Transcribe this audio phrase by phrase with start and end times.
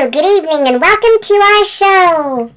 [0.00, 2.50] Hello, good evening, and welcome to our show.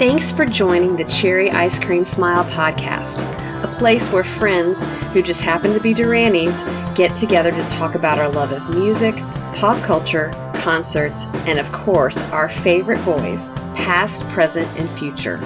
[0.00, 3.22] Thanks for joining the Cherry Ice Cream Smile podcast,
[3.62, 6.60] a place where friends who just happen to be Durannies
[6.96, 9.14] get together to talk about our love of music,
[9.54, 15.36] pop culture, concerts, and of course, our favorite boys, past, present, and future.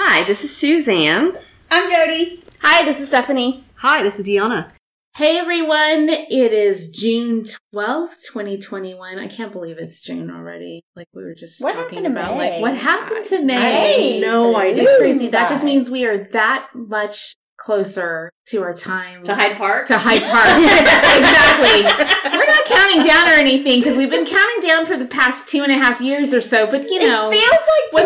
[0.00, 1.36] Hi, this is Suzanne.
[1.70, 2.42] I'm Jody.
[2.60, 3.64] Hi, this is Stephanie.
[3.74, 4.73] Hi, this is Deanna.
[5.16, 9.16] Hey everyone, it is June 12th, 2021.
[9.20, 10.82] I can't believe it's June already.
[10.96, 12.52] Like we were just What talking happened to about May?
[12.54, 14.12] like what happened to I May?
[14.14, 14.82] have no idea.
[14.82, 15.28] It's crazy.
[15.28, 19.86] That just means we are that much closer to our time To Hyde Park?
[19.86, 20.48] to Hyde Park.
[20.58, 22.32] exactly.
[22.36, 25.62] We're not counting down or anything because we've been counting down for the past two
[25.62, 26.66] and a half years or so.
[26.66, 28.03] But you know, it feels like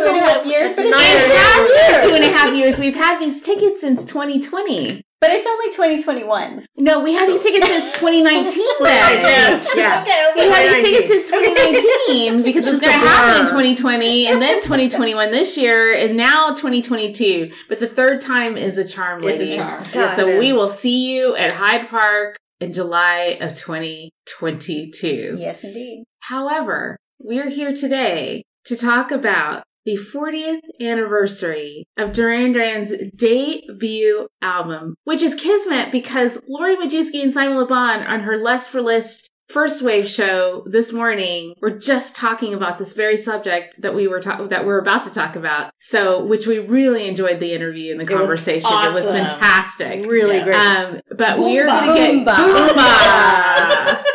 [2.77, 3.04] two and a year.
[3.04, 3.20] half years.
[3.20, 5.02] We've had these tickets since 2020.
[5.20, 6.66] But it's only 2021.
[6.77, 8.52] No, we had these tickets since 2019.
[8.80, 9.20] then.
[9.20, 10.02] Yes, yeah.
[10.02, 10.62] Okay, We okay.
[10.62, 14.41] had these tickets since 2019 because it was It's going to happen in 2020 and
[14.41, 17.50] then 2021 this year and now 2022.
[17.69, 19.56] But the third time is a charm, Is a ladies.
[19.56, 19.83] charm.
[19.92, 25.34] God, so it we will see you at Hyde Park in July of 2022.
[25.39, 26.05] Yes, indeed.
[26.20, 34.94] However, we're here today to talk about the 40th anniversary of Duran Duran's debut album,
[35.04, 39.80] which is Kismet because Lori Majewski and Simon LeBon on her Lust for List First
[39.80, 44.46] Wave show this morning were just talking about this very subject that we were ta-
[44.48, 45.70] that we're about to talk about.
[45.80, 48.70] So, which we really enjoyed the interview and the was conversation.
[48.70, 49.16] It was awesome.
[49.26, 50.04] fantastic.
[50.04, 50.44] Really Yeah.
[50.44, 50.56] great.
[50.56, 52.34] Um, but we're gonna get Boomba.
[52.34, 54.04] Boomba.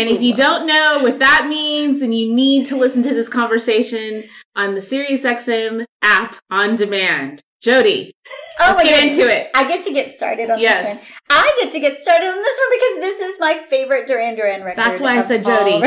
[0.00, 3.28] And if you don't know what that means, and you need to listen to this
[3.28, 4.24] conversation
[4.56, 8.10] on the SiriusXM app on demand, Jody,
[8.58, 9.50] Oh, let's get into it.
[9.54, 11.18] I get to get started on this one.
[11.28, 14.64] I get to get started on this one because this is my favorite Duran Duran
[14.64, 14.82] record.
[14.82, 15.82] That's why I said Jody.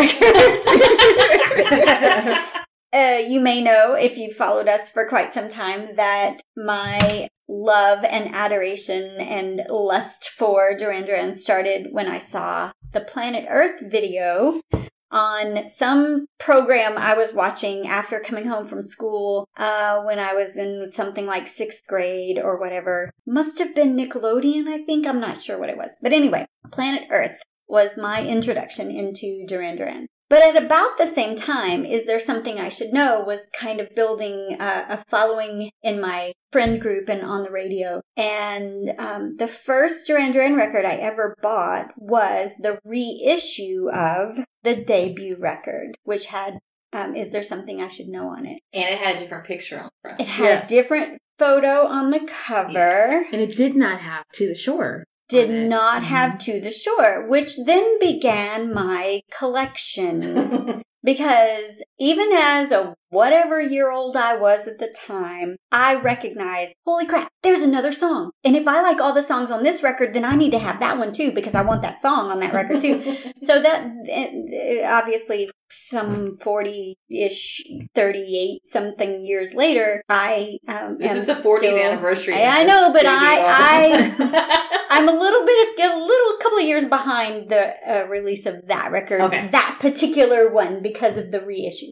[2.94, 8.04] uh, you may know if you've followed us for quite some time that my love
[8.04, 14.62] and adoration and lust for Duran Duran started when I saw the Planet Earth video
[15.12, 20.58] on some program I was watching after coming home from school uh, when I was
[20.58, 23.12] in something like sixth grade or whatever.
[23.26, 25.06] Must have been Nickelodeon, I think.
[25.06, 25.96] I'm not sure what it was.
[26.02, 27.38] But anyway, Planet Earth
[27.68, 30.08] was my introduction into Duran Duran.
[30.30, 33.94] But at about the same time, Is There Something I Should Know was kind of
[33.96, 38.02] building uh, a following in my friend group and on the radio.
[38.18, 44.76] And um, the first Duran Duran record I ever bought was the reissue of the
[44.76, 46.58] debut record, which had
[46.94, 48.60] um, Is There Something I Should Know on it.
[48.74, 50.22] And it had a different picture on the front.
[50.22, 50.66] It had Yes.
[50.66, 53.26] a different photo on the cover.
[53.32, 55.04] and it did not have to the shore.
[55.34, 56.06] Did not mm-hmm.
[56.06, 60.84] have to the shore, which then began my collection.
[61.04, 67.06] because even as a whatever year old I was at the time, I recognized, holy
[67.06, 68.32] crap, there's another song.
[68.44, 70.80] And if I like all the songs on this record, then I need to have
[70.82, 73.02] that one too because I want that song on that record too.
[73.40, 73.84] so that
[74.90, 77.64] obviously some 40-ish
[77.96, 82.36] 38 something years later i um This is the 40th still- anniversary.
[82.36, 86.86] I, I know but i i i'm a little bit, a little couple of years
[86.86, 89.48] behind the uh, release of that record, Okay.
[89.52, 91.92] that particular one, because of the reissue.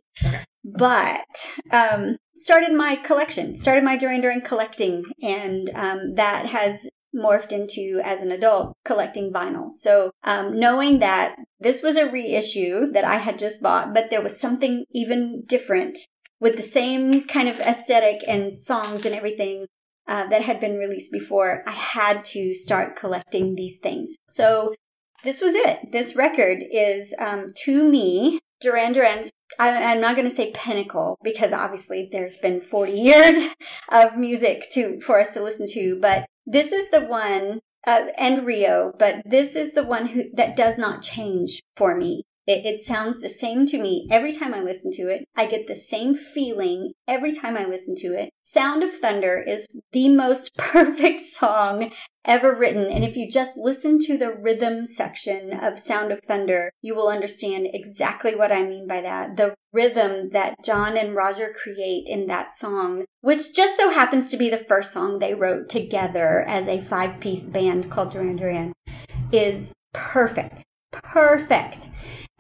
[0.64, 7.52] But um, started my collection, started my Duran Duran collecting, and um, that has morphed
[7.52, 9.74] into as an adult collecting vinyl.
[9.74, 14.22] So um, knowing that this was a reissue that I had just bought, but there
[14.22, 15.98] was something even different
[16.40, 19.68] with the same kind of aesthetic and songs and everything
[20.08, 24.16] uh, that had been released before, I had to start collecting these things.
[24.28, 24.74] So
[25.24, 25.92] this was it.
[25.92, 29.30] This record is, um, to me, Duran Duran's.
[29.60, 33.54] I, I'm not going to say pinnacle because obviously there's been 40 years
[33.92, 38.46] of music to for us to listen to, but this is the one, uh, and
[38.46, 42.24] Rio, but this is the one who that does not change for me.
[42.48, 45.26] It, it sounds the same to me every time I listen to it.
[45.36, 48.32] I get the same feeling every time I listen to it.
[48.44, 51.92] Sound of Thunder is the most perfect song
[52.26, 52.86] ever written.
[52.86, 57.08] And if you just listen to the rhythm section of Sound of Thunder, you will
[57.08, 59.38] understand exactly what I mean by that.
[59.38, 64.38] The rhythm that John and Roger create in that song, which just so happens to
[64.38, 68.74] be the first song they wrote together as a five piece band called Duran Duran,
[69.32, 70.64] is perfect.
[70.92, 71.90] perfect.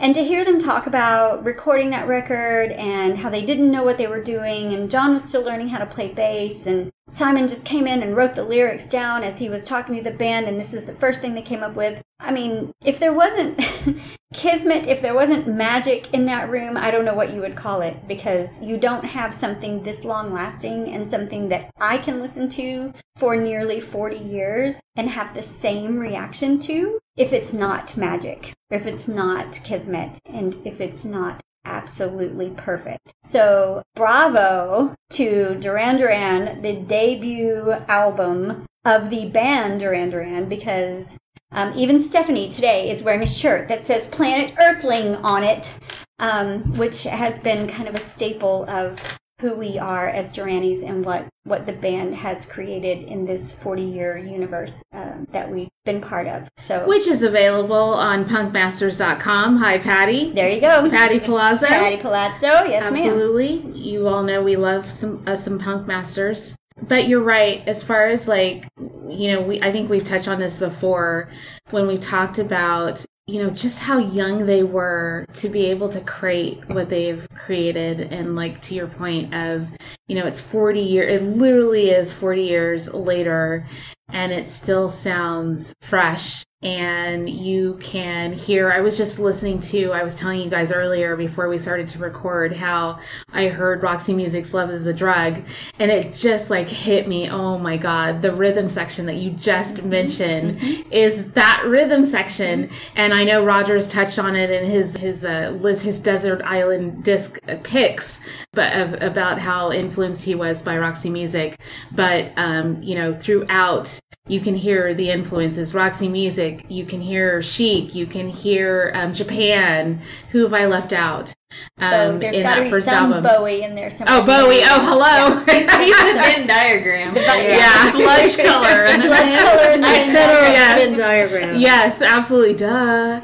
[0.01, 4.00] And to hear them talk about recording that record and how they didn't know what
[4.00, 7.65] they were doing, and John was still learning how to play bass, and Simon just
[7.65, 10.59] came in and wrote the lyrics down as he was talking to the band, and
[10.59, 12.01] this is the first thing they came up with.
[12.19, 13.63] I mean, if there wasn't
[14.33, 17.81] kismet, if there wasn't magic in that room, I don't know what you would call
[17.81, 22.50] it because you don't have something this long lasting and something that I can listen
[22.50, 28.54] to for nearly 40 years and have the same reaction to if it's not magic,
[28.69, 29.91] if it's not kismet,
[30.26, 33.14] and if it's not absolutely perfect.
[33.24, 41.18] So, bravo to Duran Duran, the debut album of the band Duran Duran, because
[41.52, 45.74] um, even Stephanie today is wearing a shirt that says Planet Earthling on it,
[46.20, 51.04] um, which has been kind of a staple of who we are as Duranis and
[51.04, 56.00] what, what the band has created in this 40 year universe uh, that we've been
[56.00, 56.48] part of.
[56.58, 59.58] So, Which is available on punkmasters.com.
[59.58, 60.32] Hi, Patty.
[60.32, 60.90] there you go.
[60.90, 61.66] Patty Palazzo.
[61.66, 62.94] Patty Palazzo, yes, ma'am.
[62.94, 63.72] Absolutely.
[63.76, 66.56] You all know we love some uh, some punk masters.
[66.82, 68.68] But you're right as far as like
[69.10, 71.30] you know, we I think we've touched on this before
[71.72, 76.01] when we talked about you know just how young they were to be able to
[76.01, 78.01] create what they've created.
[78.01, 79.68] And like to your point of
[80.07, 83.68] you know it's 40 years it literally is 40 years later
[84.12, 90.04] and it still sounds fresh and you can hear i was just listening to i
[90.04, 93.00] was telling you guys earlier before we started to record how
[93.34, 95.42] i heard roxy music's love is a drug
[95.80, 99.81] and it just like hit me oh my god the rhythm section that you just
[99.84, 100.62] mentioned
[100.92, 105.52] is that rhythm section and i know rogers touched on it in his his uh
[105.81, 108.19] his desert island disc uh, picks
[108.54, 111.60] but of, about how influenced he was by roxy music
[111.92, 117.41] but um you know throughout you can hear the influences roxy music you can hear
[117.41, 120.00] chic you can hear um, japan
[120.31, 121.33] who have i left out
[121.79, 124.19] um, Oh, there's in got to be some album Bowie in there somewhere.
[124.19, 127.13] oh bowie oh hello He's the Venn diagram.
[127.15, 127.91] Yeah.
[127.91, 128.85] Sludge color.
[128.85, 130.53] And Sludge color and I then- said Yes.
[130.53, 130.89] yes.
[130.89, 131.59] Venn diagram.
[131.59, 133.19] Yes, absolutely, duh.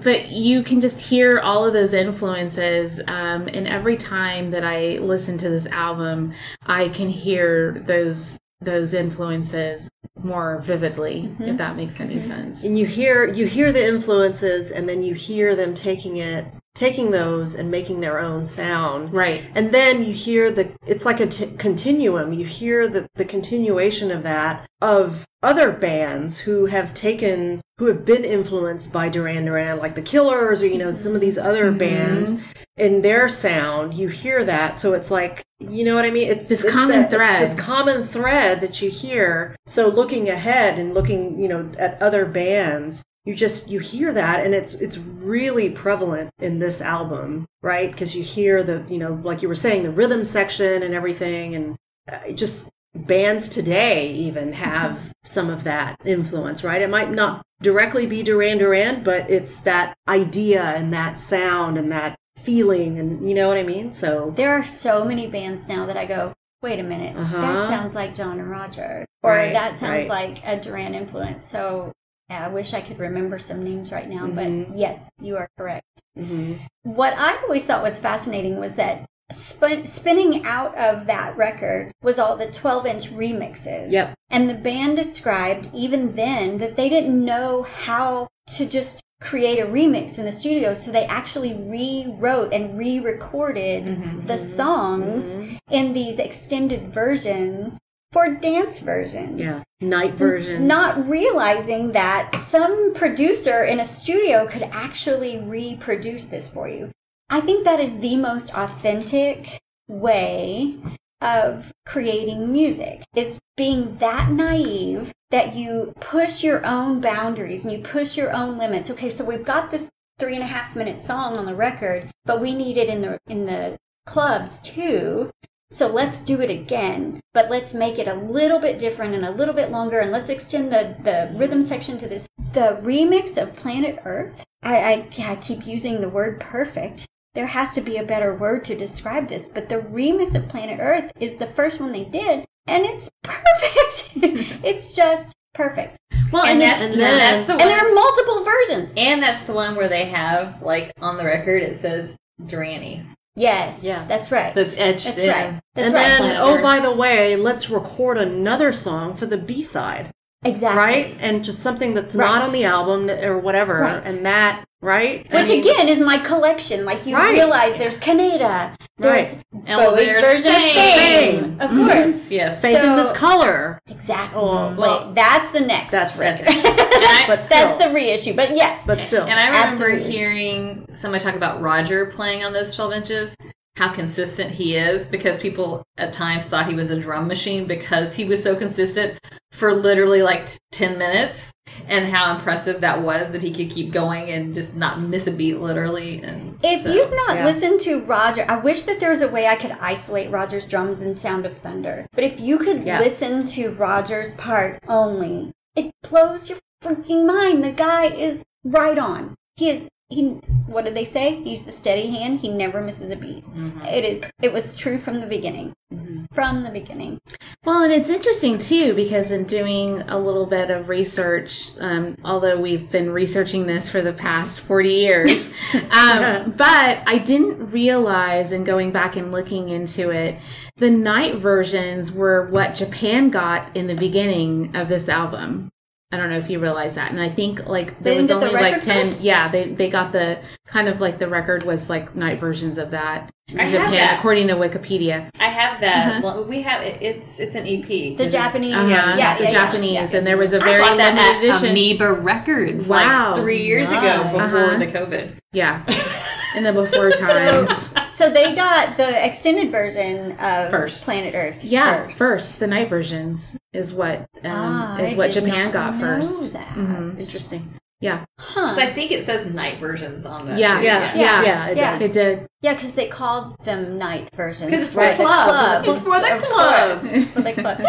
[0.00, 4.98] But you can just hear all of those influences, um, and every time that I
[4.98, 6.34] listen to this album,
[6.64, 9.88] I can hear those those influences
[10.22, 11.42] more vividly, Mm-hmm.
[11.44, 12.62] if that makes any sense.
[12.64, 17.10] And you hear you hear the influences, and then you hear them taking it, taking
[17.10, 19.12] those, and making their own sound.
[19.12, 19.44] Right.
[19.54, 22.32] And then you hear the, it's like a t- continuum.
[22.32, 28.04] You hear the, the continuation of that of other bands who have taken, who have
[28.04, 31.64] been influenced by Duran Duran, like the Killers or, you know, some of these other
[31.66, 31.78] Mm-hmm.
[31.78, 32.40] bands
[32.76, 33.94] in their sound.
[33.94, 34.78] You hear that.
[34.78, 36.28] So it's like, you know what I mean?
[36.28, 37.42] It's This it's common that- thread.
[37.42, 39.54] It's this common thread that you hear.
[39.66, 44.44] So looking ahead and looking, you know, at other bands, you just you hear that
[44.44, 49.20] and it's it's really prevalent in this album right because you hear the you know
[49.22, 51.76] like you were saying the rhythm section and everything and
[52.10, 58.06] uh, just bands today even have some of that influence right it might not directly
[58.08, 63.34] be duran duran but it's that idea and that sound and that feeling and you
[63.34, 66.32] know what i mean so There are so many bands now that I go,
[66.62, 67.40] wait a minute, Uh-huh.
[67.40, 70.08] that sounds like John and Roger, or Right, that sounds right.
[70.08, 71.44] like a Duran influence.
[71.44, 71.92] So
[72.30, 74.34] yeah, I wish I could remember some names right now, Mhm.
[74.68, 75.86] but yes, you are correct.
[76.18, 76.60] mhm.
[76.84, 82.18] What I always thought was fascinating was that spin- spinning out of that record was
[82.18, 83.90] all the 12 inch remixes.
[83.92, 84.14] Yep.
[84.30, 89.66] And the band described even then that they didn't know how to just create a
[89.66, 94.26] remix in the studio, so they actually rewrote and re recorded Mm-hmm.
[94.26, 95.34] the songs
[95.70, 97.78] in these extended versions
[98.12, 104.62] for dance versions yeah night versions not realizing that some producer in a studio could
[104.70, 106.90] actually reproduce this for you.
[107.30, 110.76] I think that is the most authentic way
[111.22, 117.80] of creating music is being that naive that you push your own boundaries and you
[117.80, 118.88] push your own limits.
[118.88, 122.40] Okay, so we've got this three and a half minute song on the record, but
[122.40, 125.30] we need it in the in the clubs too.
[125.70, 129.30] So let's do it again, but let's make it a little bit different and a
[129.30, 132.28] little bit longer, and let's extend the, the rhythm section to this.
[132.52, 137.06] The remix of Planet Earth, I, I, I keep using the word perfect.
[137.34, 140.78] There has to be a better word to describe this, but the remix of Planet
[140.80, 144.10] Earth is the first one they did, and it's perfect.
[144.64, 145.96] it's just perfect.
[146.30, 148.92] Well, And and, that's, and then- that's the And there are multiple versions.
[148.96, 153.06] And that's the one where they have, like, on the record, it says Durannies.
[153.34, 154.04] Yes, Yeah.
[154.06, 154.54] that's right.
[154.54, 155.28] That's etched That's in.
[155.30, 155.60] right.
[155.74, 156.02] That's and right.
[156.02, 156.62] then oh Earth.
[156.62, 160.10] by the way let's record another song for the b-side
[160.44, 160.78] exactly.
[160.78, 162.26] right and just something that's Right.
[162.26, 164.02] not on the album or whatever Right.
[164.04, 165.24] and that right?
[165.30, 166.84] Which I mean, again is my collection.
[166.84, 167.30] Like you Right.
[167.34, 169.66] realize there's Canada, there's Right.
[169.66, 170.76] Bowie's there's version Fame.
[170.76, 171.56] of Fame, Fame.
[171.60, 172.04] of Mhm.
[172.04, 172.30] course.
[172.32, 172.60] Yes.
[172.60, 173.78] faith in this color.
[173.88, 174.40] Exactly.
[174.42, 174.76] Mhm.
[174.76, 175.92] Wait, that's the next.
[175.92, 176.48] That's- record.
[176.48, 177.58] I- But still.
[177.58, 178.34] that's the reissue.
[178.34, 180.12] But yes, But still, And I remember Absolutely.
[180.12, 183.36] hearing somebody talk about Roger playing on those 12 inches,
[183.76, 188.14] how consistent he is, because people at times thought he was a drum machine because
[188.14, 189.18] he was so consistent
[189.50, 191.50] for literally like t- 10 minutes,
[191.86, 195.30] and how impressive that was that he could keep going and just not miss a
[195.30, 196.20] beat literally.
[196.22, 197.44] And If so- you've not yeah.
[197.46, 201.00] listened to Roger, I wish that there was a way I could isolate Roger's drums
[201.00, 202.06] in Sound of Thunder.
[202.12, 202.98] But if you could Yeah.
[202.98, 207.64] listen to Roger's part only, it blows your freaking mind.
[207.64, 209.34] The guy is right on.
[209.56, 211.42] He is he what did they say?
[211.42, 212.40] He's the steady hand.
[212.40, 213.44] He never misses a beat.
[213.44, 213.86] Mhm.
[213.86, 215.72] It is it was true from the beginning.
[215.92, 216.24] Mm-hmm.
[216.34, 217.18] From the beginning.
[217.64, 222.58] Well, and it's interesting too because in doing a little bit of research, um, although
[222.58, 225.46] we've been researching this for the past 40 years,
[225.90, 230.38] um, but I didn't realize in going back and looking into it,
[230.76, 235.70] the night versions were what Japan got in the beginning of this album.
[236.12, 237.10] I don't know if you realize that.
[237.10, 239.06] And I think like They there was only the like 10.
[239.08, 239.22] first?
[239.22, 242.90] Yeah, they, they got the kind of like the record was like night versions of
[242.90, 243.30] that.
[243.48, 244.18] in I have Japan, that.
[244.18, 245.30] according to Wikipedia.
[245.40, 246.08] I have that.
[246.08, 246.20] Uh-huh.
[246.22, 247.86] Well, we have it, it's it's an EP.
[248.18, 250.18] The Japanese Uh-huh, yeah, yeah, the yeah, Japanese, yeah.
[250.18, 251.76] and there was a very bought that limited at edition.
[251.76, 253.32] Amoeba Records Wow.
[253.32, 254.76] like three years ago before Uh-huh.
[254.78, 255.32] the COVID.
[255.52, 255.82] Yeah,
[256.56, 257.88] in the before times.
[258.12, 261.04] So they got the extended version of First.
[261.04, 261.64] Planet Earth.
[261.64, 262.18] yeah, first.
[262.18, 262.58] first.
[262.60, 266.52] the night versions is what um, Ah, is I what Japan got first.
[266.52, 266.74] that.
[266.74, 267.18] Mhm.
[267.20, 267.74] interesting.
[268.00, 268.74] Yeah, Huh.
[268.74, 270.58] So I think it says night versions on that.
[270.58, 270.78] Yeah.
[270.78, 270.84] too.
[270.84, 271.42] Yeah, Yeah.
[271.42, 271.98] yeah, it Yeah.
[271.98, 272.02] does.
[272.10, 272.46] it did.
[272.60, 274.70] Yeah, because they called them night versions.
[274.72, 275.16] 'Cause it's for right?
[275.16, 275.84] the club.
[275.84, 277.26] clubs, for the of clubs.
[277.28, 277.80] for the club.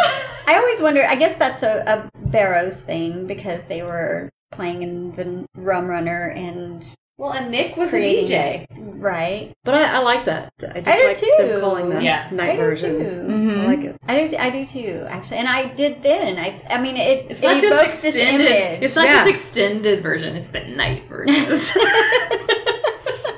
[0.47, 1.03] I always wonder.
[1.03, 6.27] I guess that's a, a Berrows thing because they were playing in the Rum Runner
[6.35, 6.85] and
[7.17, 8.65] Well, and Nick was Creating the DJ.
[8.99, 9.53] right.
[9.63, 10.51] But I, I like that.
[10.61, 11.35] I just I do like too.
[11.37, 12.27] them calling that Yeah.
[12.31, 12.97] night I do version.
[12.97, 13.05] too.
[13.31, 13.59] Mhm.
[13.61, 13.95] I like it.
[14.07, 14.37] I do.
[14.37, 15.05] I do too.
[15.07, 16.39] Actually, and I did then.
[16.39, 16.61] I.
[16.69, 17.27] I mean, it.
[17.29, 18.81] It's it not just this extended.
[18.83, 19.25] It's not Yeah.
[19.25, 20.35] just extended version.
[20.35, 21.35] It's the night version.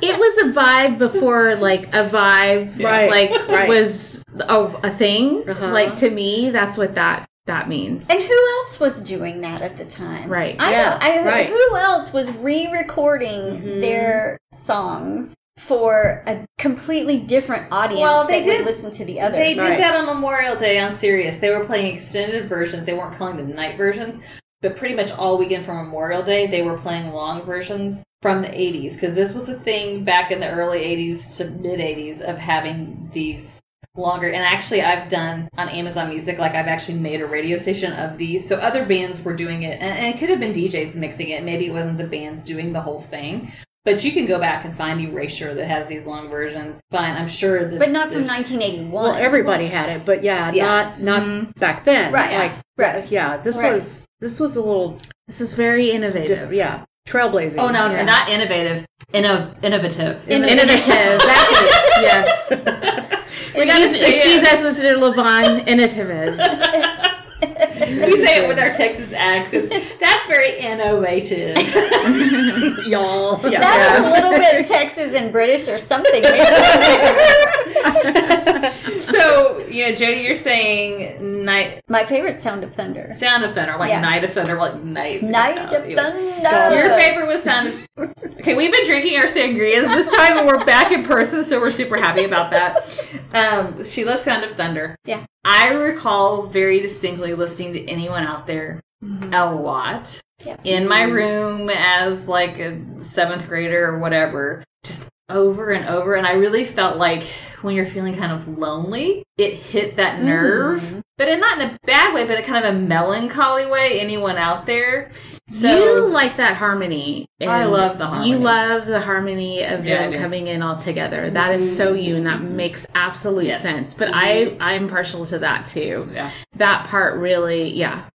[0.01, 3.67] It was a vibe before, like a vibe, Right, Like right.
[3.67, 5.49] was a, a thing.
[5.49, 5.69] Uh-huh.
[5.71, 8.09] Like to me, that's what that that means.
[8.09, 10.29] And who else was doing that at the time?
[10.29, 10.55] Right.
[10.59, 11.45] I, Yeah, I right.
[11.47, 13.81] who else was re-recording Mhm.
[13.81, 19.21] their songs for a completely different audience Well, they that would did- listen to the
[19.21, 19.37] others?
[19.39, 19.77] they did Right.
[19.79, 21.37] that on Memorial Day on Sirius.
[21.37, 22.85] They were playing extended versions.
[22.85, 24.19] They weren't calling them night versions,
[24.61, 28.49] but pretty much all weekend for Memorial Day, they were playing long versions from the
[28.49, 32.37] 80s because this was a thing back in the early 80s to mid 80s of
[32.39, 33.59] having these
[33.97, 37.93] longer and actually I've done on Amazon Music like I've actually made a radio station
[37.93, 40.95] of these so other bands were doing it and, and it could have been DJs
[40.95, 43.51] mixing it maybe it wasn't the bands doing the whole thing
[43.85, 47.27] but you can go back and find Erasure that has these long versions fine I'm
[47.27, 48.91] sure that but not from 1981.
[48.91, 50.65] Well, everybody had it, but yeah, Yeah.
[50.65, 51.59] not not Mhm.
[51.59, 52.11] back then.
[52.11, 52.35] Right.
[52.37, 53.09] Like, Right.
[53.11, 53.73] yeah, this Right.
[53.73, 54.97] was this was a little
[55.27, 56.49] This is very innovative.
[56.49, 57.57] diff- yeah, trailblazing.
[57.57, 58.03] Oh no, yeah.
[58.03, 58.85] not innovative.
[59.13, 60.27] Inno- innovative.
[60.27, 60.69] Innovative.
[60.69, 61.15] Innovative.
[61.15, 61.67] exactly.
[62.01, 62.51] Yes.
[63.55, 64.95] Excuse, excuse us, Mr.
[64.97, 65.67] LeBon.
[65.67, 66.37] Innovative.
[67.57, 69.69] We say it with our Texas accents.
[69.99, 71.57] That's very innovative.
[72.87, 73.39] y'all.
[73.49, 73.61] Yeah.
[73.61, 76.23] That was a little bit Texas and British or something.
[79.01, 83.13] so, you know, Jody, you're saying night My favorite Sound of Thunder.
[83.17, 84.01] sound of thunder, like Yeah.
[84.01, 85.23] night of thunder, like night.
[85.23, 86.03] Night uh, of you know.
[86.03, 86.75] Thunder.
[86.77, 87.87] Your favorite was sound of.
[88.45, 91.71] Okay, we've been drinking our sangrias this time, and we're back in person, so we're
[91.71, 93.03] super happy about that.
[93.33, 94.95] Um, she loves Sound of Thunder.
[95.03, 95.25] Yeah.
[95.43, 99.33] I recall very distinctly listening to anyone out there mm-hmm.
[99.33, 100.57] a lot Yeah.
[100.63, 106.15] in my room as like a seventh grader or whatever, just over and over.
[106.15, 107.23] And I really felt like
[107.61, 110.27] when you're feeling kind of lonely, it hit that mm-hmm.
[110.27, 113.99] nerve, but in not in a bad way, but in kind of a melancholy way.
[113.99, 115.11] Anyone out there?
[115.53, 117.27] So you like that harmony.
[117.39, 118.31] I love the harmony.
[118.31, 121.25] You love the harmony of Yeah, them coming in all together.
[121.25, 121.33] Mm-hmm.
[121.35, 122.55] That is so you, and that mm-hmm.
[122.55, 123.61] makes absolute Yes.
[123.61, 123.93] sense.
[123.93, 126.09] But I, I'm partial to that too.
[126.11, 126.31] yeah.
[126.55, 128.05] That part really, yeah,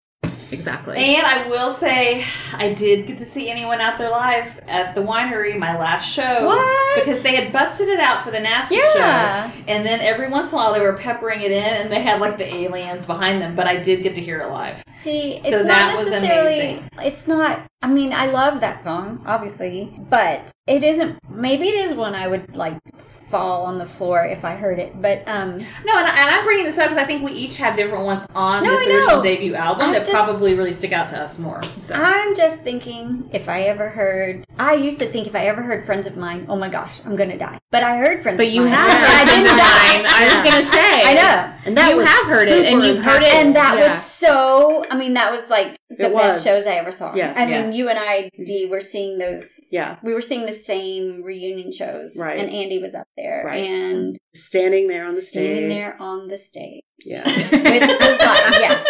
[0.52, 0.96] exactly.
[0.96, 5.00] And I will say, I did get to see anyone out there live at the
[5.00, 6.46] winery my last show.
[6.46, 6.98] What?
[7.04, 9.50] Because they had busted it out for the nasty Yeah.
[9.50, 9.56] show.
[9.68, 12.20] And then every once in a while they were peppering it in and they had
[12.20, 14.82] like the aliens behind them, but I did get to hear it live.
[14.90, 16.60] See, it's So not that was necessarily.
[16.60, 16.88] amazing.
[17.02, 17.60] It's not.
[17.82, 21.18] I mean, I love that song, obviously, but it isn't.
[21.30, 25.00] Maybe it is one I would like fall on the floor if I heard it.
[25.00, 27.56] But um, No, and, I, and I'm bringing this up because I think we each
[27.58, 29.22] have different ones on No, this I original know.
[29.22, 31.60] debut album I'm that just probably probably really stick out to us more.
[31.78, 34.44] So I'm just thinking if I ever heard.
[34.58, 37.16] I used to think if I ever heard friends of mine, oh my gosh, I'm
[37.16, 37.58] gonna die.
[37.70, 38.36] But I heard friends.
[38.36, 38.72] But of you mine.
[38.72, 40.04] have and I heard didn't die.
[40.08, 41.02] I was gonna say.
[41.10, 41.56] I know.
[41.66, 43.94] And that you was have heard it, and you've heard it, And that Yeah.
[43.94, 44.84] was so.
[44.90, 46.44] I mean, that was like the It best was.
[46.44, 47.14] shows I ever saw.
[47.14, 47.36] Yes.
[47.36, 48.70] I mean, you and I, D, Dee, mm-hmm.
[48.70, 49.60] were seeing those.
[49.70, 49.96] Yeah.
[50.02, 52.38] We were seeing the same reunion shows, Right.
[52.38, 53.64] And Andy was up there, Right.
[53.64, 55.58] and Standing there on the standing stage.
[55.58, 56.82] Standing there on the stage.
[57.04, 57.24] Yeah.
[57.26, 58.56] With the light.
[58.60, 58.84] Yes.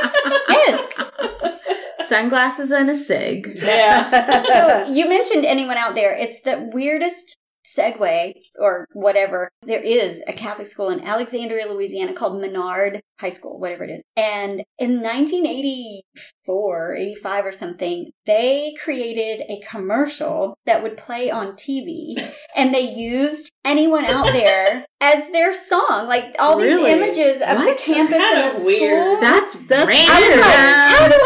[0.50, 2.08] Yes.
[2.08, 3.52] Sunglasses and a cig.
[3.62, 4.42] yeah.
[4.44, 6.14] so you mentioned anyone out there.
[6.14, 7.36] It's the weirdest
[7.76, 9.50] segue or whatever.
[9.62, 14.02] There is a Catholic school in Alexandria, Louisiana called Menard High School, whatever it is.
[14.16, 22.32] And in 1984, 85 or something, they created a commercial that would play on TV
[22.56, 26.06] and they used anyone out there as their song.
[26.08, 27.76] Like all these images of What?
[27.78, 29.02] the campus Kind and of the weird.
[29.02, 29.20] school.
[29.20, 30.10] That's That's random.
[30.10, 31.19] I was like, how do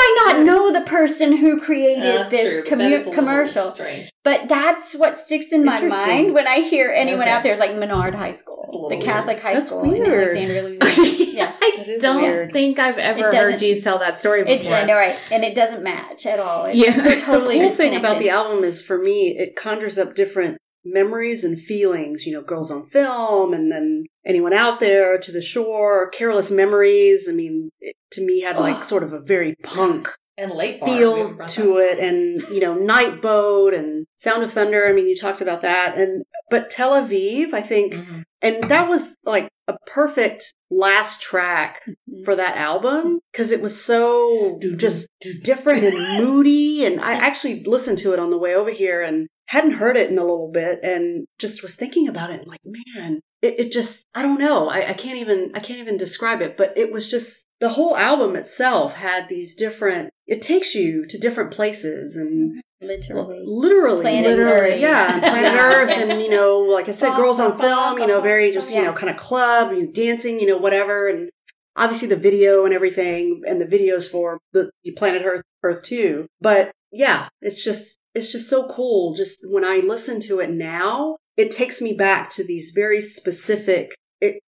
[0.86, 3.70] person who created That's this true, but that is a commu- commercial?
[3.70, 4.10] Strange.
[4.22, 7.30] But that's what sticks in my mind when I hear anyone Okay.
[7.30, 9.04] out there is like Menard High School, little the weird.
[9.06, 10.28] Catholic high That's school in weird.
[10.28, 11.10] Alexandria, Louisiana.
[11.32, 12.52] yeah, I don't weird.
[12.52, 14.76] think I've ever heard doesn't- you tell that story it, before.
[14.76, 15.18] I know, right?
[15.30, 16.66] And it doesn't match at all.
[16.66, 16.94] It's Yeah.
[17.24, 21.44] Totally the cool thing about the album is for me it conjures up different memories
[21.44, 26.10] and feelings you know girls on film and then anyone out there to the shore
[26.10, 30.50] careless memories i mean it to me had like sort of a very punk And
[30.52, 31.98] late bar, feel to that.
[31.98, 34.86] it and you know night boat and sound of thunder.
[34.88, 35.96] I mean you talked about that.
[35.98, 38.24] And but tel aviv i think Mhm.
[38.42, 41.82] and that was like a perfect last track
[42.24, 45.08] for that album because it was so just
[45.42, 46.84] different and moody.
[46.84, 50.10] And i actually listened to it on the way over here and hadn't heard it
[50.10, 53.72] in a little bit and just was thinking about it and like man it, it
[53.72, 56.92] just i don't know I, I can't even i can't even describe it but it
[56.92, 62.16] was just the whole album itself had these different it takes you to different places
[62.16, 63.42] and literally.
[63.46, 64.80] literally Planet literally Earth.
[64.80, 65.66] yeah planet Yeah.
[65.68, 68.82] earth and you know like i said girls on film you know very just you
[68.82, 71.30] know kind of club you know, dancing you know whatever and
[71.76, 76.72] obviously the video and everything and the videos for the planet earth earth too but
[76.92, 81.50] yeah it's just it's just so cool just when i listen to it now it
[81.50, 83.94] takes me back to these very specific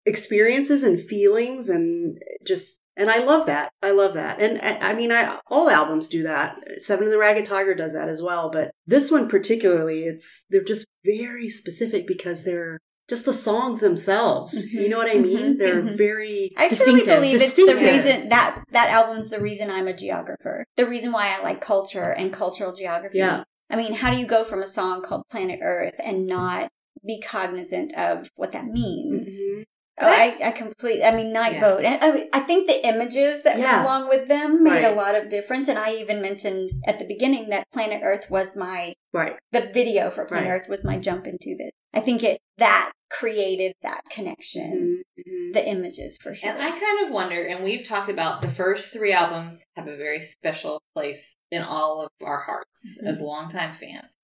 [0.05, 3.71] experiences and feelings and just and I love that.
[3.83, 4.41] I love that.
[4.41, 6.57] And I mean, I all albums do that.
[6.81, 8.51] Seven and the Ragged Tiger does that as well.
[8.51, 14.67] But this one particularly, it's they're just very specific because they're just the songs themselves.
[14.67, 14.71] Mhm.
[14.73, 15.55] You know what I mean?
[15.55, 15.59] Mhm.
[15.59, 15.99] They're Mhm.
[15.99, 17.07] very I truly Distinctive.
[17.07, 20.65] believe it's the reason that that album's the reason I'm a geographer.
[20.77, 23.19] The reason why I like culture and cultural geography.
[23.19, 23.45] Yeah.
[23.69, 26.71] I mean, how do you go from a song called Planet Earth and not
[27.07, 29.29] be cognizant of what that means?
[29.29, 29.65] Mhm.
[29.99, 31.05] Oh, I, I completely.
[31.05, 31.61] I mean, Night Yeah.
[31.61, 31.85] Boat.
[31.87, 33.77] I, I think the images that Yeah.
[33.77, 35.69] went along with them made a lot of difference.
[35.69, 39.37] And I even mentioned at the beginning that Planet Earth was my right.
[39.53, 40.61] the video for Planet Right.
[40.61, 41.71] Earth was my jump into this.
[41.95, 45.03] I think it that created that connection.
[45.19, 45.53] Mhm.
[45.55, 46.51] The images for sure.
[46.51, 49.97] And I kind of wonder, and we've talked about the first three albums have a
[49.97, 53.07] very special place in all of our hearts Mhm.
[53.09, 54.17] as longtime fans.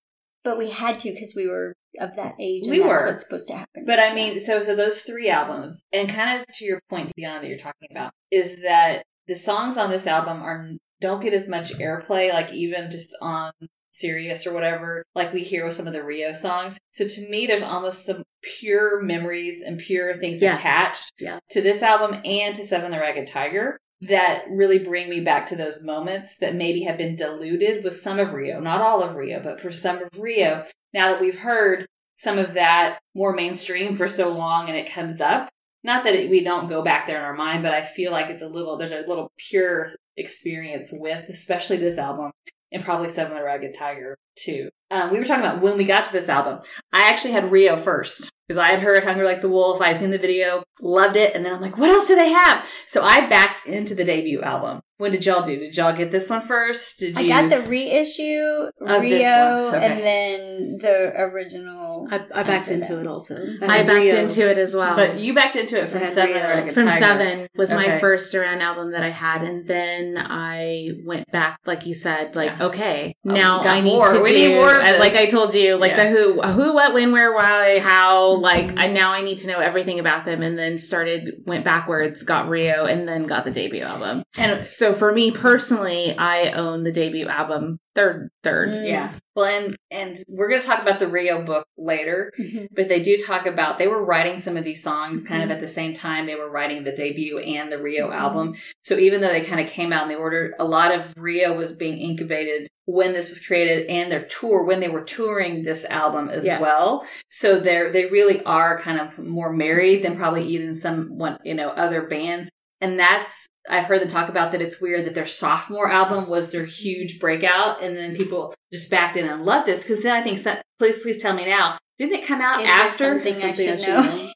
[0.43, 2.63] But we had to because we were of that age.
[2.65, 3.07] And We that's were.
[3.07, 3.85] what's supposed to happen.
[3.85, 7.41] But I mean, so so those three albums, and kind of to your point, Deanna,
[7.41, 11.47] that you're talking about, is that the songs on this album are don't get as
[11.47, 13.51] much airplay, like even just on
[13.91, 16.79] Sirius or whatever, like we hear with some of the Rio songs.
[16.93, 20.55] So to me, there's almost some pure memories and pure things Yeah.
[20.57, 21.39] attached Yeah.
[21.51, 25.55] to this album and to Seven the Ragged Tiger that really bring me back to
[25.55, 29.41] those moments that maybe have been diluted with some of Rio, not all of Rio,
[29.41, 30.63] but for some of Rio.
[30.93, 35.21] Now that we've heard some of that more mainstream for so long and it comes
[35.21, 35.49] up,
[35.83, 38.29] not that it, we don't go back there in our mind, but I feel like
[38.29, 42.31] it's a little, there's a little pure experience with, especially this album
[42.71, 44.69] and probably Seven the Ragged Tiger too.
[44.91, 46.59] Um, we were talking about when we got to this album.
[46.91, 49.81] I actually had Rio first because I had heard Hunger Like the Wolf.
[49.81, 52.29] I had seen the video, loved it, and then I'm like, what else do they
[52.29, 52.67] have?
[52.87, 54.81] So I backed into the debut album.
[54.97, 55.57] When did y'all do?
[55.57, 56.99] Did y'all get this one first?
[56.99, 57.27] Did I you?
[57.29, 59.85] got the reissue, Of this Rio, one, okay.
[59.85, 62.07] and then the original.
[62.11, 63.01] I, I backed into that.
[63.01, 63.35] it also.
[63.63, 64.15] I had backed Rio.
[64.15, 64.95] into it as well.
[64.95, 66.43] But you backed into it from Seven Rio.
[66.43, 66.99] and the Ragged from Tiger.
[66.99, 71.85] seven was my first Duran album that I had, and then I went back, like
[71.87, 72.65] you said, like Yeah.
[72.67, 74.13] okay, Oh, now I need more.
[74.13, 76.05] to Do need more as like I told you, like Yeah.
[76.05, 78.31] the who, who, what, when, where, why, how.
[78.37, 78.79] Like Mm-hmm.
[78.79, 82.47] I now I need to know everything about them, and then started went backwards, got
[82.49, 84.23] Rio, and then got the debut album.
[84.37, 88.69] And So for me personally, I own the debut album third, third.
[88.69, 88.87] Mm.
[88.87, 89.13] Yeah.
[89.35, 92.67] Well, and and we're going to talk about the Rio book later, Mhm.
[92.71, 95.53] but they do talk about they were writing some of these songs kind of Mm-hmm.
[95.55, 98.55] at the same time they were writing the debut and the Rio album.
[98.83, 101.53] So even though they kind of came out in the order, a lot of Rio
[101.55, 105.85] was being incubated when this was created and their tour when they were touring this
[105.85, 106.59] album as Yeah.
[106.59, 107.05] well.
[107.31, 111.53] So they're they really are kind of more married than probably even some one you
[111.55, 112.49] know other bands,
[112.81, 113.47] and that's.
[113.69, 117.19] I've heard them talk about that it's weird that their sophomore album was their huge
[117.19, 120.57] breakout, and then people just backed in and loved this because then I think, so-
[120.79, 123.19] please, please tell me now, didn't it come out Is after?
[123.19, 123.85] something I Something I should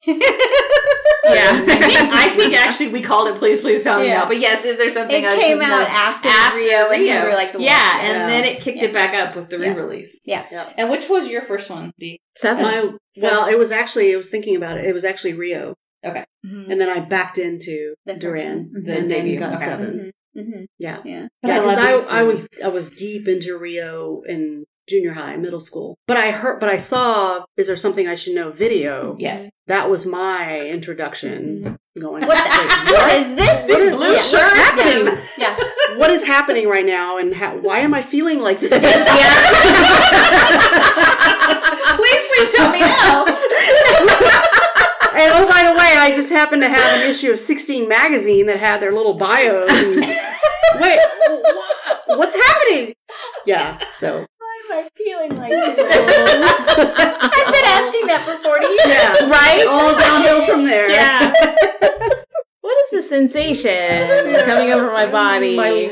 [0.06, 0.28] should know?
[1.30, 1.66] Yeah.
[1.68, 4.20] I think, actually we called it please, please tell me Yeah.
[4.20, 4.28] now.
[4.28, 5.88] But yes, is there something It I came should out know?
[5.88, 7.24] after, after Rio, and we Rio.
[7.26, 8.06] were like the yeah, one.
[8.06, 8.28] and Yeah.
[8.28, 8.86] then it kicked Yeah.
[8.86, 9.74] it back up with the Yeah.
[9.74, 10.20] re-release.
[10.24, 10.46] Yeah.
[10.50, 10.70] Yeah.
[10.78, 12.22] And which was your first one, Dee?
[12.38, 12.64] Seven.
[12.64, 14.86] My, well, it was actually, I was thinking about it.
[14.86, 15.74] It was actually Rio.
[16.06, 16.70] Mhm.
[16.70, 18.70] And then I backed into The Duran.
[18.74, 18.84] one.
[18.84, 19.40] The and then debut.
[19.40, 19.64] got Okay.
[19.66, 20.12] seven.
[20.36, 20.44] Mhm.
[20.44, 20.66] Mhm.
[20.80, 21.00] Yeah.
[21.04, 21.28] Yeah.
[21.42, 22.48] But I Yeah, love because I, I was.
[22.64, 25.98] I was deep into Rio in junior high, middle school.
[26.08, 27.44] But I heard, but I saw.
[27.58, 28.52] Is there something I should know?
[28.52, 29.18] Video.
[29.20, 29.50] Yes.
[29.66, 31.78] That was my introduction.
[32.00, 32.26] Going.
[32.28, 33.68] What, wait, the, what is this?
[33.68, 34.54] What is- blue what's shirt?
[34.54, 35.18] happening?
[35.38, 35.58] Yeah.
[35.98, 38.70] What is happening right now, and how, why am I feeling like this?
[41.96, 43.26] please, please tell me now.
[45.20, 48.46] And oh, by the way, I just happened to have an issue of 16 magazine
[48.48, 49.70] that had their little bios.
[49.72, 49.96] And,
[50.82, 52.94] wait, wha- what's happening?
[53.46, 55.80] Yeah, so Why am I feeling like this?
[55.80, 58.80] I've been asking that for 40 years.
[58.86, 59.66] yeah, Right?
[59.68, 60.90] all downhill from there.
[60.90, 61.32] Yeah.
[62.62, 64.08] what is the sensation
[64.46, 65.56] coming over my body?
[65.56, 65.90] My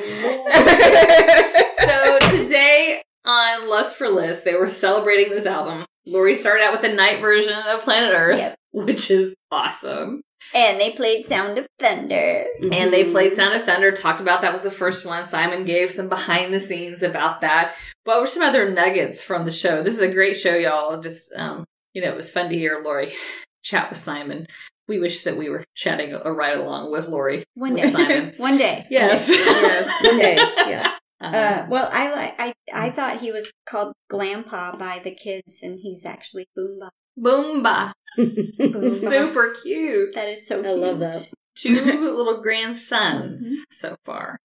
[1.86, 5.86] so today on Lust for List, they were celebrating this album.
[6.08, 8.56] Lori started out with the night version of Planet Earth, Yep.
[8.86, 10.22] which is awesome.
[10.54, 12.46] And they played Sound of Thunder.
[12.72, 15.26] And they played Sound of Thunder, talked about that was the first one.
[15.26, 17.74] Simon gave some behind the scenes about that.
[18.04, 19.82] What were some other nuggets from the show?
[19.82, 21.00] This is a great show, y'all.
[21.02, 23.14] Just, um, you know, it was fun to hear Lori
[23.64, 24.46] chat with Simon.
[24.88, 27.44] We wish that we were chatting a ride along with Lori.
[27.56, 27.92] One with day.
[27.92, 28.34] Simon.
[28.38, 28.86] One day.
[28.92, 29.30] Yes.
[29.30, 30.06] Yes.
[30.06, 30.92] One day, yeah.
[31.22, 32.36] Um, Uh, well, I like.
[32.38, 36.90] I I thought he was called Glampa by the kids, and he's actually Boomba.
[37.19, 37.93] Boomba.
[38.17, 38.91] Boomba.
[39.10, 40.13] Super cute.
[40.15, 40.60] That is so.
[40.60, 40.78] I Cute.
[40.80, 41.30] love that.
[41.56, 41.73] Two
[42.15, 44.38] little grandsons so far.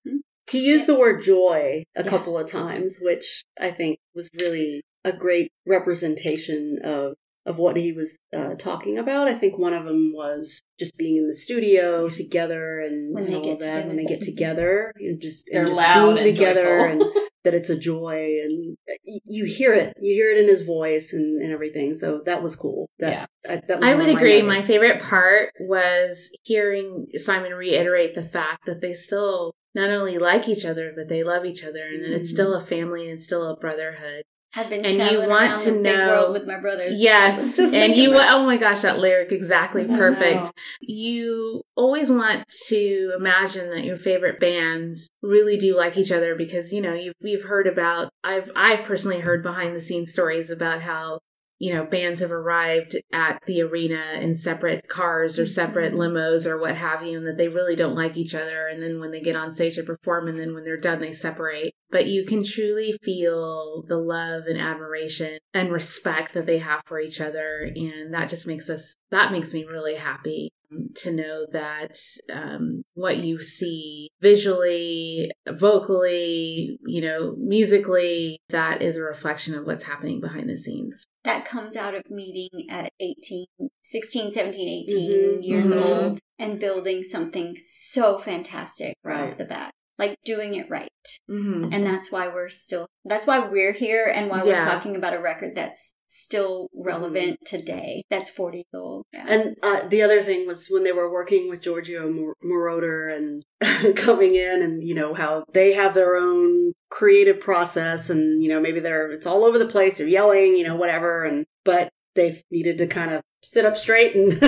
[0.50, 2.11] He used the word joy a Yeah.
[2.11, 7.14] couple of times, which I think was really a great representation of
[7.46, 9.26] of what he was uh, talking about.
[9.26, 13.33] I think one of them was just being in the studio together and, When and
[13.33, 14.18] they all get that when they together.
[14.18, 17.12] get together and just They're and just loud being and together joyful.
[17.44, 18.76] That it's a joy and
[19.24, 22.55] you hear it you hear it in his voice and, and everything so that was
[22.57, 24.42] cool that, I, that was I would my agree.
[24.42, 30.48] My favorite part was hearing Simon reiterate the fact that they still not only like
[30.48, 32.35] each other, but they love each other, and that it's Mhm.
[32.35, 34.24] still a family and it's still a brotherhood.
[34.57, 36.97] I've been And you want around to the know- world with my brothers.
[36.99, 38.13] Yes, and you.
[38.15, 40.45] about- Oh my gosh, that lyric exactly I perfect.
[40.47, 40.51] know.
[40.81, 46.73] You always want to imagine that your favorite bands really do like each other because
[46.73, 48.11] you know you've we've heard about.
[48.25, 51.21] I've I've personally heard behind the scenes stories about how
[51.61, 56.16] you know bands have arrived at the arena in separate cars or separate mm-hmm.
[56.16, 58.66] limos or what have you, and that they really don't like each other.
[58.66, 61.12] And then when they get on stage to perform, and then when they're done, they
[61.12, 61.75] separate.
[61.90, 66.99] But you can truly feel the love and admiration and respect that they have for
[66.99, 68.94] each other, and that just makes us.
[69.11, 70.53] That makes me really happy
[70.96, 71.96] to know that
[72.33, 79.85] um, what you see visually, vocally, you know, musically, that is a reflection of what's
[79.85, 81.04] happening behind the scenes.
[81.24, 83.44] that comes out of meeting at 18
[83.83, 85.83] 16 17 18 Mhm, years mhm.
[85.83, 89.30] old and building something so fantastic right, Right.
[89.33, 90.88] off the bat like doing it right
[91.31, 91.73] Mm-hmm.
[91.73, 95.21] and that's why we're still that's why we're here and why we're talking about a
[95.21, 99.27] record that's still relevant today that's 40 years old yeah.
[99.29, 103.43] And uh, the other thing was when they were working with Giorgio Mor- Moroder and
[103.97, 108.61] coming in, and you know how they have their own creative process, and you know
[108.61, 112.43] maybe they're it's all over the place, they're yelling, you know, whatever, and but they've
[112.51, 114.33] needed to kind of sit up straight and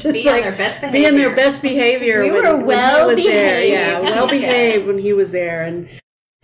[0.00, 2.22] just Be like their be in their best behavior.
[2.22, 3.64] We when, were well there.
[3.64, 4.14] Yeah, behaved.
[4.14, 5.88] well behaved when he was there, and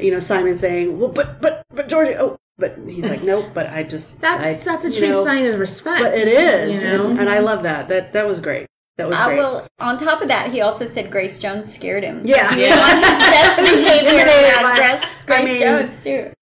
[0.02, 3.66] you know Simon saying, "Well, but but but Giorgio," oh, but he's like, "Nope," but
[3.68, 6.00] I just That's I, that's a true know, sign of respect.
[6.02, 7.08] But it is, you know?
[7.08, 7.88] and, and I love that.
[7.88, 8.66] That that was great.
[8.96, 9.38] That was uh, great.
[9.38, 12.54] well on top of that he also said grace jones scared him Yeah.
[12.54, 16.32] he was on his best behavior intimidated around by- grace, I mean- jones too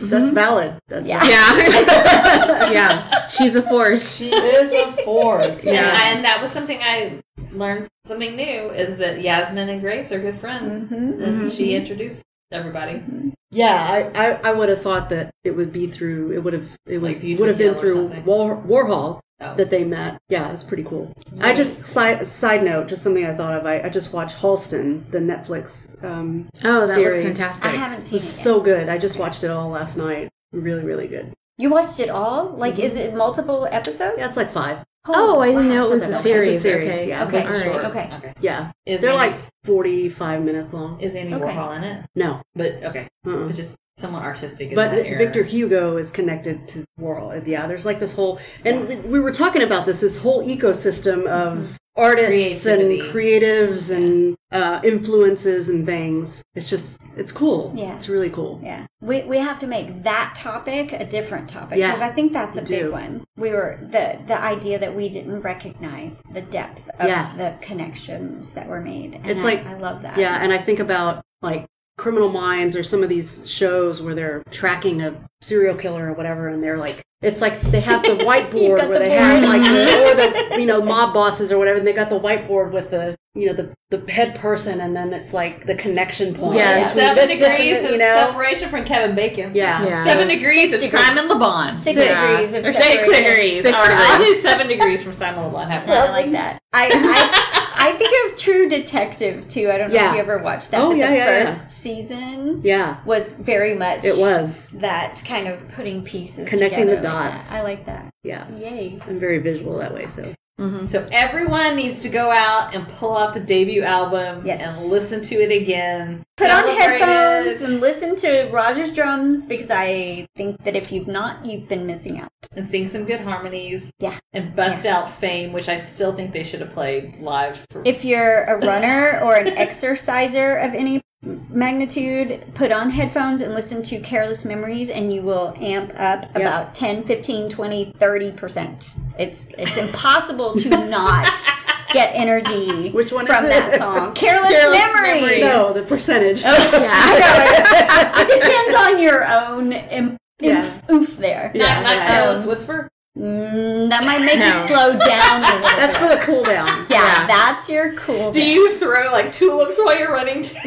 [0.00, 0.78] That's valid.
[0.88, 1.20] That's Yeah.
[1.20, 1.86] valid.
[1.86, 4.16] yeah, yeah, she's a force.
[4.16, 5.64] She is a force.
[5.66, 6.00] And, Yeah.
[6.14, 7.20] and that was something I
[7.52, 10.88] learned something new is that Yasmin and Grace are good friends.
[10.90, 11.22] Mhm.
[11.22, 11.54] And Mhm.
[11.54, 13.02] she introduced everybody.
[13.50, 13.74] Yeah,
[14.14, 16.32] I, I, I would have thought that it would be through.
[16.32, 18.08] It would have it was Like would have been through.
[18.24, 19.54] War, Warhol Oh.
[19.56, 20.16] that they met.
[20.30, 21.12] Yeah, it's pretty cool.
[21.42, 23.66] I just side side note, just something I thought of.
[23.66, 27.22] I, I just watched Halston, the Netflix um, Oh, that series.
[27.22, 27.66] looks fantastic.
[27.66, 28.42] I haven't It seen was it yet.
[28.44, 28.88] so good.
[28.88, 30.30] I just watched it all last night.
[30.52, 31.34] Really, really good.
[31.58, 32.48] you watched it all?
[32.48, 34.14] Like, is it multiple episodes?
[34.16, 34.82] Yeah, it's like five.
[35.08, 36.10] Oh, oh, I didn't know it was Okay.
[36.12, 36.62] a It's a series.
[36.62, 37.08] series, Okay.
[37.08, 37.24] yeah.
[37.24, 37.44] Okay.
[37.44, 37.62] All right.
[37.64, 37.84] Short.
[37.86, 38.10] Okay.
[38.14, 38.32] Okay.
[38.40, 41.00] Yeah, Is they're Andy, like forty five minutes long.
[41.00, 41.44] is Andy Okay.
[41.44, 42.06] Warhol in it?
[42.14, 43.48] No, But okay, uh-uh.
[43.48, 44.70] it's just somewhat artistic.
[44.70, 45.18] In but that era.
[45.18, 47.46] Victor Hugo is connected to Warhol.
[47.46, 51.26] Yeah, there's like this whole, and we- we were talking about this, this whole ecosystem
[51.26, 51.72] of mm-hmm.
[51.96, 53.00] Artists Creativity.
[53.00, 56.42] and creatives and uh, influences and things.
[56.54, 57.72] It's just, it's cool.
[57.76, 57.96] Yeah.
[57.96, 58.60] it's really cool.
[58.62, 62.32] Yeah, we we have to make that topic a different topic Yeah, because I think
[62.32, 62.92] that's a big do.
[62.92, 63.24] one.
[63.36, 67.32] We were the the idea that we didn't recognize the depth of Yeah.
[67.36, 69.14] the connections that were made.
[69.14, 70.16] And It's I, like- I love that.
[70.18, 71.66] Yeah, and I think about like
[71.98, 76.48] Criminal Minds or some of these shows where they're tracking a serial killer or whatever,
[76.48, 80.14] and they're like, it's like they have the whiteboard where the they have like, or
[80.54, 83.46] the you know mob bosses or whatever, and they got the whiteboard with the you
[83.46, 86.56] know the the head person, and then it's like the connection point.
[86.58, 86.92] Yes.
[86.92, 88.14] Seven this, this, and degrees that, of you know.
[88.28, 89.52] separation from Kevin Bacon.
[89.54, 89.84] Yeah.
[89.86, 90.04] Yeah.
[90.04, 91.06] Seven degrees of Six degrees.
[91.06, 91.72] Simon LeBon.
[91.74, 92.20] six Yeah.
[92.20, 93.24] degrees of Or six separation.
[93.24, 93.62] degrees.
[93.62, 94.36] Six All right, I'll degrees.
[94.36, 95.68] do seven degrees from Simon LeBon.
[95.70, 96.58] Have Yeah, I like that.
[96.72, 99.70] I, I I think of True Detective too.
[99.70, 100.08] I don't know Yeah.
[100.10, 100.80] if you ever watched that.
[100.80, 104.70] Oh, but yeah, the yeah, first season Yeah, was very much it was.
[104.70, 107.50] that kind of putting pieces Connecting the like dots.
[107.50, 107.60] that.
[107.60, 108.10] I like that.
[108.22, 108.98] Yeah, Yay.
[109.06, 110.06] I'm very visual that way.
[110.06, 110.86] So Mm-hmm.
[110.86, 114.60] So everyone needs to go out and pull out the debut album Yes.
[114.62, 116.24] and listen to it again.
[116.38, 121.44] Put on headphones and listen to Roger's drums because I think that if you've not,
[121.44, 122.28] you've been missing out.
[122.54, 123.90] and sing some good harmonies.
[123.98, 124.18] Yeah.
[124.32, 127.62] And bust out Fame, which I still think they should have played live.
[127.70, 131.02] For, If you're a runner or an exerciser of any
[131.48, 136.74] magnitude, put on headphones and listen to Careless Memories and you will amp up about
[136.74, 138.94] 10, 15, 20, 30%.
[139.18, 141.32] It's it's impossible to not
[141.92, 143.78] get energy Which one from is that it?
[143.78, 144.14] song.
[144.14, 145.20] Careless, Careless Memories.
[145.22, 145.40] Memories.
[145.40, 146.42] no, the percentage.
[146.44, 148.22] I know.
[148.22, 150.64] It depends on your own imp, Yeah.
[150.64, 151.50] imp, oof there.
[151.54, 152.06] not, Yeah, not yeah.
[152.06, 152.88] Careless Um, Whisper.
[153.18, 154.44] Mm, that might make No.
[154.46, 156.02] you slow down a little That's bit.
[156.02, 156.86] for the cool down.
[156.90, 157.26] yeah, Yeah.
[157.26, 158.30] that's your cool.
[158.30, 158.48] Do down.
[158.50, 160.42] you throw like tulips while you're running?
[160.44, 160.58] Too?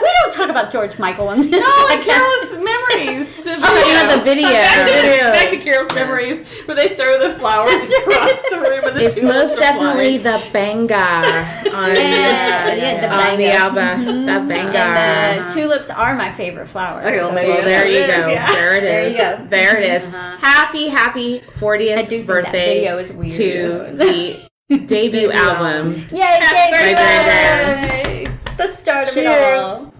[0.00, 1.60] We don't talk about George Michael in this.
[1.60, 2.04] no, like podcast.
[2.04, 3.28] Careless Memories.
[3.48, 4.48] The Oh, you know the video.
[4.48, 5.32] To, Video.
[5.50, 9.14] Back to Careless Memories, where they throw the flowers across the room and the It's
[9.14, 10.42] tulips most are definitely flying.
[10.42, 10.94] the banger
[11.74, 13.56] on, Yeah, yeah, the on the banger.
[13.56, 14.04] album.
[14.06, 14.26] Mhm.
[14.26, 14.76] That banger.
[14.76, 17.06] And the tulips are my favorite flowers.
[17.06, 18.26] Okay, well, so well, there you go.
[18.28, 18.52] is, yeah.
[18.52, 19.46] There it There you go.
[19.48, 20.08] There it is.
[20.08, 20.36] Uh-huh.
[20.40, 23.32] Happy, happy 40th I do think birthday that video is weird.
[23.32, 23.96] to
[24.68, 26.06] the debut album.
[26.12, 28.28] Yay, Happy Dave!
[28.56, 29.94] The start of it all.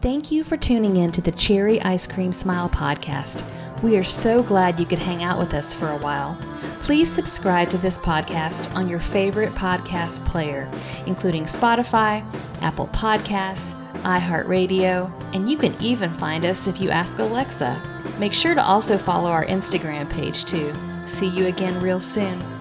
[0.00, 3.44] Thank you for tuning in to the Cherry Ice Cream Smile podcast.
[3.82, 6.38] We are so glad you could hang out with us for a while.
[6.82, 10.70] Please subscribe to this podcast on your favorite podcast player,
[11.04, 12.24] including Spotify,
[12.60, 17.80] Apple Podcasts, iHeartRadio, and you can even find us if you ask Alexa.
[18.20, 20.72] Make sure to also follow our Instagram page too.
[21.04, 22.51] See you again real soon.